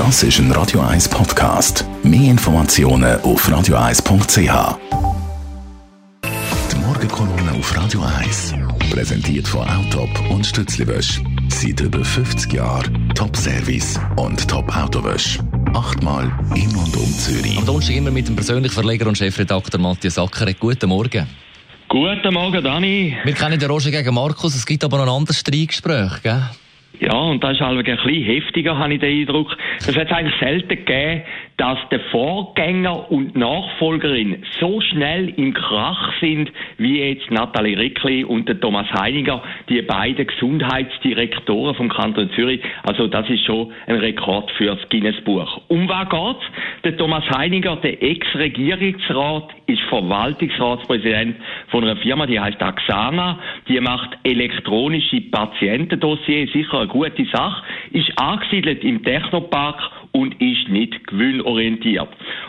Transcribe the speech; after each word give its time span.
Das 0.00 0.22
ist 0.22 0.38
ein 0.38 0.50
Radio 0.52 0.80
1 0.80 1.10
Podcast. 1.10 1.84
Mehr 2.02 2.30
Informationen 2.30 3.20
auf 3.20 3.46
radio1.ch. 3.46 4.78
Die 6.72 6.76
Morgenkolonne 6.78 7.52
auf 7.58 7.76
Radio 7.76 8.00
1 8.00 8.54
präsentiert 8.90 9.46
von 9.46 9.68
Autop 9.68 10.08
und 10.30 10.46
Stützliwösch. 10.46 11.20
Seit 11.48 11.80
über 11.80 12.02
50 12.02 12.50
Jahren 12.50 13.12
Top-Service 13.14 14.00
und 14.16 14.48
Top-Autowösch. 14.48 15.38
Achtmal 15.74 16.32
in 16.54 16.74
und 16.74 16.96
um 16.96 17.12
Zürich. 17.12 17.58
Am 17.58 17.66
Donnerstag 17.66 17.96
immer 17.96 18.10
mit 18.10 18.26
dem 18.26 18.36
persönlichen 18.36 18.72
Verleger 18.72 19.06
und 19.06 19.18
Chefredakteur 19.18 19.78
Matthias 19.78 20.18
Ackeret. 20.18 20.58
Guten 20.58 20.88
Morgen. 20.88 21.26
Guten 21.88 22.32
Morgen, 22.32 22.64
Dani. 22.64 23.18
Wir 23.22 23.34
kennen 23.34 23.60
den 23.60 23.70
Roger 23.70 23.90
gegen 23.90 24.14
Markus, 24.14 24.54
es 24.54 24.64
gibt 24.64 24.82
aber 24.82 24.96
noch 24.96 25.04
ein 25.04 25.10
anderes 25.10 25.40
Streitgespräch, 25.40 26.22
gell? 26.22 26.42
Ja, 27.00 27.14
und 27.14 27.42
das 27.42 27.52
ist 27.52 27.60
halt 27.60 27.78
ein 27.78 27.96
bisschen 27.96 28.24
heftiger, 28.24 28.76
habe 28.78 28.94
ich 28.94 29.00
den 29.00 29.20
Eindruck. 29.20 29.56
Das 29.78 29.96
hat 29.96 30.06
es 30.06 30.12
eigentlich 30.12 30.38
selten 30.38 30.68
gegeben, 30.68 31.22
dass 31.60 31.78
der 31.90 32.00
Vorgänger 32.10 33.12
und 33.12 33.36
Nachfolgerin 33.36 34.42
so 34.58 34.80
schnell 34.80 35.28
im 35.36 35.52
Krach 35.52 36.10
sind, 36.18 36.50
wie 36.78 37.02
jetzt 37.02 37.30
Nathalie 37.30 37.76
Rickli 37.76 38.24
und 38.24 38.48
der 38.48 38.58
Thomas 38.58 38.90
Heiniger, 38.94 39.42
die 39.68 39.82
beiden 39.82 40.26
Gesundheitsdirektoren 40.26 41.74
vom 41.74 41.90
Kanton 41.90 42.30
Zürich. 42.34 42.62
Also 42.84 43.08
das 43.08 43.28
ist 43.28 43.44
schon 43.44 43.72
ein 43.86 43.96
Rekord 43.96 44.50
fürs 44.52 44.78
Guinness-Buch. 44.88 45.60
Um 45.68 45.86
was 45.86 46.08
geht's? 46.08 46.46
Der 46.82 46.96
Thomas 46.96 47.24
Heiniger, 47.36 47.76
der 47.76 48.02
Ex-Regierungsrat, 48.02 49.50
ist 49.66 49.82
Verwaltungsratspräsident 49.82 51.36
von 51.68 51.84
einer 51.84 51.96
Firma, 51.96 52.24
die 52.24 52.40
heißt 52.40 52.62
Axana. 52.62 53.38
Die 53.68 53.78
macht 53.80 54.16
elektronische 54.24 55.20
Patientendossiers, 55.30 56.50
sicher 56.52 56.78
eine 56.78 56.88
gute 56.88 57.26
Sache, 57.26 57.62
ist 57.92 58.10
angesiedelt 58.16 58.82
im 58.82 59.04
Technopark 59.04 59.99
und 60.12 60.40
ist 60.40 60.68
nicht 60.68 61.06
gewinnorientiert. 61.06 62.08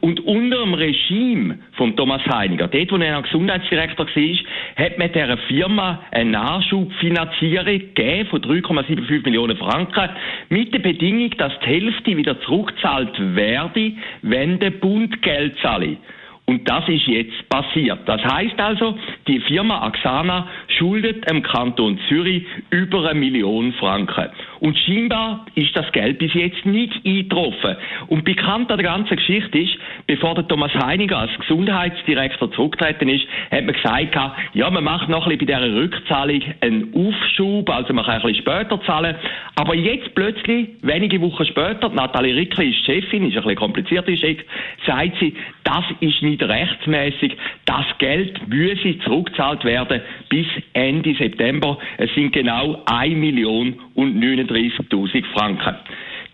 Und 0.00 0.20
unter 0.20 0.58
dem 0.58 0.74
Regime 0.74 1.58
von 1.72 1.96
Thomas 1.96 2.22
Heiniger, 2.26 2.68
dort 2.68 2.92
wo 2.92 2.96
er 2.96 3.22
Gesundheitsdirektor 3.22 4.06
war, 4.06 4.84
hat 4.84 4.98
man 4.98 5.12
dieser 5.12 5.36
Firma 5.48 6.00
eine 6.10 6.30
Nachschubfinanzierung 6.30 7.64
gegeben 7.64 8.28
von 8.28 8.40
3,75 8.40 9.24
Millionen 9.24 9.56
Franken 9.56 10.10
mit 10.48 10.72
der 10.72 10.78
Bedingung, 10.78 11.30
dass 11.38 11.52
die 11.60 11.66
Hälfte 11.66 12.16
wieder 12.16 12.40
zurückzahlt 12.40 13.16
werde, 13.36 13.92
wenn 14.22 14.58
der 14.58 14.70
Bund 14.70 15.20
Geld 15.22 15.56
zahle. 15.60 15.96
Und 16.44 16.68
das 16.68 16.88
ist 16.88 17.06
jetzt 17.06 17.48
passiert. 17.48 18.00
Das 18.06 18.22
heißt 18.22 18.58
also, 18.58 18.98
die 19.28 19.40
Firma 19.40 19.86
Axana 19.86 20.48
schuldet 20.76 21.30
im 21.30 21.42
Kanton 21.42 21.98
Zürich 22.08 22.44
über 22.70 23.08
eine 23.08 23.18
Million 23.18 23.72
Franken. 23.74 24.28
Und 24.62 24.78
scheinbar 24.78 25.44
ist 25.56 25.76
das 25.76 25.90
Geld 25.90 26.18
bis 26.18 26.32
jetzt 26.34 26.64
nicht 26.64 26.94
eingetroffen. 27.04 27.74
Und 28.06 28.24
bekannt 28.24 28.70
an 28.70 28.78
der 28.78 28.86
ganzen 28.86 29.16
Geschichte 29.16 29.58
ist, 29.58 29.76
bevor 30.06 30.36
der 30.36 30.46
Thomas 30.46 30.72
Heiniger 30.72 31.18
als 31.18 31.36
Gesundheitsdirektor 31.36 32.52
zurückgetreten 32.52 33.08
ist, 33.08 33.24
hat 33.50 33.64
man 33.64 33.74
gesagt, 33.74 34.16
ja, 34.54 34.70
man 34.70 34.84
macht 34.84 35.08
noch 35.08 35.26
ein 35.26 35.36
bisschen 35.36 35.48
bei 35.48 35.66
dieser 35.66 35.74
Rückzahlung 35.74 36.42
einen 36.60 36.94
Aufschub, 36.94 37.68
also 37.70 37.92
man 37.92 38.04
kann 38.04 38.14
ein 38.14 38.22
bisschen 38.22 38.42
später 38.42 38.80
zahlen. 38.86 39.16
Aber 39.56 39.74
jetzt 39.74 40.14
plötzlich, 40.14 40.68
wenige 40.82 41.20
Wochen 41.20 41.44
später, 41.44 41.88
Nathalie 41.88 42.36
Rickli 42.36 42.70
ist 42.70 42.84
Chefin, 42.86 43.26
ist 43.26 43.36
ein 43.36 43.42
bisschen 43.42 43.56
kompliziert, 43.56 44.08
sagt 44.86 45.18
sie, 45.18 45.34
das 45.64 45.84
ist 45.98 46.22
nicht 46.22 46.40
rechtsmäßig, 46.40 47.36
das 47.64 47.86
Geld 47.98 48.48
müsse 48.48 48.96
zurückgezahlt 49.00 49.64
werden 49.64 50.02
bis 50.28 50.46
Ende 50.72 51.14
September. 51.14 51.78
Es 51.98 52.14
sind 52.14 52.32
genau 52.32 52.80
1 52.86 53.16
Million 53.16 53.74
und 53.94 54.18
39.000 54.52 55.24
Franken. 55.32 55.76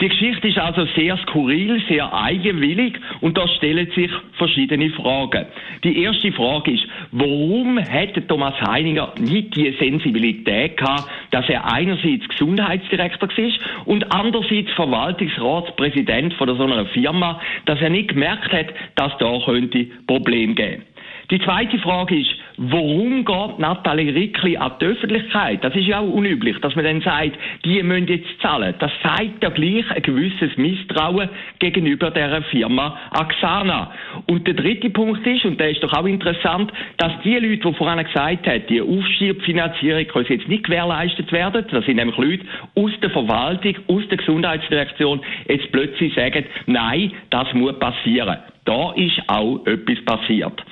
Die 0.00 0.08
Geschichte 0.08 0.46
ist 0.46 0.58
also 0.58 0.86
sehr 0.94 1.16
skurril, 1.18 1.82
sehr 1.88 2.12
eigenwillig 2.14 3.00
und 3.20 3.36
da 3.36 3.48
stellen 3.48 3.90
sich 3.96 4.10
verschiedene 4.34 4.90
Fragen. 4.90 5.46
Die 5.82 6.04
erste 6.04 6.30
Frage 6.30 6.70
ist, 6.70 6.86
warum 7.10 7.78
hätte 7.78 8.24
Thomas 8.24 8.54
Heininger 8.60 9.12
nicht 9.18 9.56
die 9.56 9.74
Sensibilität 9.76 10.76
gehabt, 10.76 11.10
dass 11.32 11.48
er 11.48 11.72
einerseits 11.72 12.28
Gesundheitsdirektor 12.28 13.28
war 13.28 13.86
und 13.86 14.12
andererseits 14.12 14.70
Verwaltungsratspräsident 14.74 16.32
von 16.34 16.56
so 16.56 16.62
einer 16.62 16.86
Firma, 16.86 17.40
dass 17.64 17.80
er 17.80 17.90
nicht 17.90 18.10
gemerkt 18.10 18.52
hat, 18.52 18.66
dass 18.94 19.18
da 19.18 19.40
könnte 19.44 19.84
Probleme 20.06 20.54
geben. 20.54 20.84
Die 21.32 21.40
zweite 21.40 21.78
Frage 21.78 22.20
ist, 22.20 22.30
warum 22.58 23.24
geht 23.24 23.58
Nathalie 23.58 24.14
Rickli 24.14 24.56
an 24.56 24.72
die 24.80 24.86
Öffentlichkeit? 24.86 25.62
Das 25.62 25.74
ist 25.74 25.86
ja 25.86 26.00
auch 26.00 26.08
unüblich, 26.08 26.58
dass 26.60 26.74
man 26.74 26.84
dann 26.84 27.00
sagt, 27.00 27.38
die 27.64 27.82
müssen 27.82 28.08
jetzt 28.08 28.28
zahlen. 28.42 28.74
Das 28.78 28.90
zeigt 29.02 29.42
ja 29.42 29.50
gleich 29.50 29.90
ein 29.90 30.02
gewisses 30.02 30.56
Misstrauen 30.56 31.28
gegenüber 31.60 32.10
der 32.10 32.42
Firma 32.42 32.98
Axana. 33.10 33.92
Und 34.26 34.46
der 34.46 34.54
dritte 34.54 34.90
Punkt 34.90 35.26
ist, 35.26 35.44
und 35.44 35.58
der 35.60 35.70
ist 35.70 35.82
doch 35.82 35.92
auch 35.92 36.06
interessant, 36.06 36.72
dass 36.96 37.12
die 37.22 37.34
Leute, 37.34 37.68
die 37.68 37.74
vorhin 37.74 38.04
gesagt 38.04 38.46
haben, 38.46 38.62
die 38.68 38.82
Aufschiebfinanzierung 38.82 40.06
kann 40.06 40.26
jetzt 40.28 40.48
nicht 40.48 40.64
gewährleistet 40.64 41.30
werden, 41.32 41.64
das 41.70 41.84
sind 41.84 41.96
nämlich 41.96 42.16
Leute 42.16 42.44
aus 42.74 42.90
der 43.00 43.10
Verwaltung, 43.10 43.76
aus 43.86 44.02
der 44.08 44.18
Gesundheitsdirektion, 44.18 45.20
jetzt 45.46 45.70
plötzlich 45.70 46.14
sagen, 46.14 46.44
nein, 46.66 47.12
das 47.30 47.52
muss 47.54 47.78
passieren. 47.78 48.38
Da 48.68 48.92
ist 48.92 49.18
auch 49.28 49.64
etwas 49.64 50.04
passiert. 50.04 50.62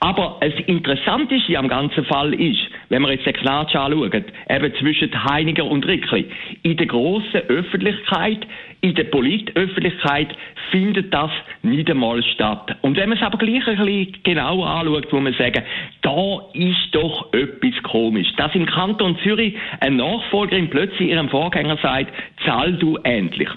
Aber 0.00 0.38
das 0.40 0.54
Interessante 0.66 1.36
am 1.56 1.68
ganzen 1.68 2.04
Fall 2.04 2.34
ist, 2.34 2.58
wenn 2.88 3.00
wir 3.02 3.12
jetzt 3.12 3.26
den 3.26 3.32
Knatsch 3.32 3.76
anschauen, 3.76 4.24
eben 4.50 4.74
zwischen 4.80 5.24
Heiniger 5.24 5.64
und 5.64 5.86
Rickli, 5.86 6.26
in 6.64 6.76
der 6.76 6.86
grossen 6.86 7.42
Öffentlichkeit, 7.46 8.44
in 8.80 8.96
der 8.96 9.04
Politöffentlichkeit 9.04 10.36
findet 10.72 11.14
das 11.14 11.30
nicht 11.62 11.88
einmal 11.88 12.24
statt. 12.24 12.76
Und 12.82 12.96
wenn 12.96 13.08
man 13.08 13.18
es 13.18 13.24
aber 13.24 13.38
gleich 13.38 13.64
ein 13.68 13.76
bisschen 13.76 14.16
genauer 14.24 14.66
anschaut, 14.66 15.12
muss 15.12 15.22
man 15.22 15.34
sagen, 15.34 15.62
da 16.02 16.40
ist 16.54 16.88
doch 16.90 17.32
etwas 17.32 17.80
komisch. 17.84 18.34
Dass 18.36 18.52
im 18.56 18.66
Kanton 18.66 19.16
Zürich 19.22 19.54
eine 19.78 19.94
Nachfolgerin 19.94 20.70
plötzlich 20.70 21.08
ihrem 21.10 21.28
Vorgänger 21.28 21.78
sagt, 21.80 22.12
zahl 22.44 22.72
du 22.72 22.96
endlich. 23.04 23.48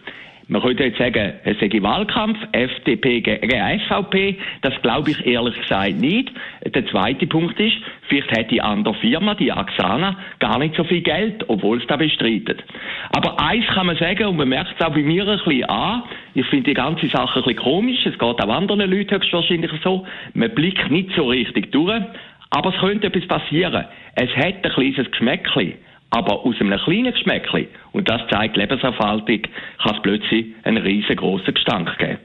Man 0.50 0.62
könnte 0.62 0.85
jetzt 0.85 0.97
sagen, 0.97 1.34
es 1.44 1.59
sei 1.59 1.69
Wahlkampf, 1.81 2.38
FDP 2.53 3.19
gegen 3.19 3.80
SVP. 3.81 4.38
Das 4.62 4.74
glaube 4.81 5.12
ich 5.12 5.25
ehrlich 5.25 5.59
gesagt 5.59 6.00
nicht. 6.00 6.31
Der 6.66 6.85
zweite 6.88 7.28
Punkt 7.28 7.59
ist, 7.59 7.75
vielleicht 8.08 8.31
hat 8.31 8.50
die 8.50 8.62
andere 8.62 8.94
Firma, 8.96 9.35
die 9.35 9.52
Axana, 9.52 10.16
gar 10.40 10.58
nicht 10.59 10.75
so 10.75 10.85
viel 10.85 11.02
Geld, 11.02 11.44
obwohl 11.50 11.80
es 11.80 11.88
da 11.88 11.97
bestreitet. 11.97 12.63
Aber 13.09 13.38
eins 13.41 13.66
kann 13.68 13.88
man 13.88 13.97
sagen, 13.97 14.28
und 14.28 14.38
man 14.38 14.47
merkt 14.47 14.74
es 14.80 14.85
auch 14.85 14.94
bei 14.94 15.02
mir 15.02 15.28
ein 15.28 15.38
bisschen 15.38 15.66
an, 15.66 16.03
ich 16.34 16.46
finde 16.46 16.69
die 16.69 16.75
ganze 16.75 17.08
Sache 17.08 17.40
ein 17.40 17.44
bisschen 17.44 17.64
komisch, 17.64 18.06
es 18.06 18.18
geht 18.18 18.22
auch 18.22 18.38
anderen 18.38 18.90
Leuten 18.90 19.16
höchstwahrscheinlich 19.16 19.72
so, 19.84 20.08
man 20.34 20.52
blickt 20.52 20.90
nicht 20.90 21.12
so 21.16 21.28
richtig 21.28 21.74
durch, 21.74 22.03
aber 22.52 22.74
es 22.74 22.79
könnte 22.79 23.08
etwas 23.08 23.28
passieren. 23.28 23.85
Es 24.16 24.29
hat 24.38 24.64
ein 24.64 24.72
kleines 24.72 25.12
Geschmäckchen. 25.12 25.74
Aber 26.09 26.45
aus 26.45 26.56
einem 26.59 26.79
kleinen 26.79 27.13
Geschmäckchen, 27.13 27.68
und 27.91 28.09
das 28.09 28.22
zeigt 28.29 28.56
Lebenserfahrung, 28.56 29.25
kann 29.25 29.95
es 29.95 30.01
plötzlich 30.01 30.47
einen 30.63 30.78
riesengroßen 30.78 31.53
Gestank 31.53 31.97
geben. 31.97 32.18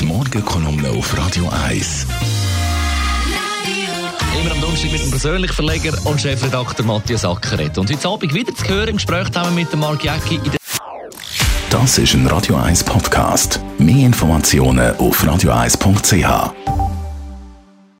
Die 0.00 0.04
Morgenkolumne 0.04 0.88
auf 0.90 1.16
Radio 1.16 1.48
1. 1.66 2.08
Immer 4.40 4.52
am 4.52 4.60
Donnerstag 4.60 4.90
mit 4.90 5.00
dem 5.00 5.10
persönlichen 5.10 5.54
Verleger 5.54 5.92
und 6.06 6.20
Chefredakteur 6.20 6.84
Matthias 6.84 7.24
Ackeret. 7.24 7.78
Und 7.78 7.90
heute 7.90 8.08
Abend 8.08 8.34
wieder 8.34 8.52
zu 8.54 8.68
hören 8.68 8.88
im 8.88 8.96
Gespräch 8.96 9.28
zusammen 9.30 9.54
mit 9.54 9.72
dem 9.72 9.80
Mark 9.80 10.02
Jäcki. 10.02 10.40
Das 11.70 11.98
ist 11.98 12.14
ein 12.14 12.26
Radio 12.26 12.56
1 12.56 12.84
Podcast. 12.84 13.60
Mehr 13.78 14.06
Informationen 14.06 14.94
auf 14.96 15.22
radio1.ch. 15.24 16.81